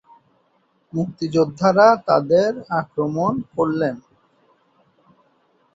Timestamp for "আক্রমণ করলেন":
2.79-3.95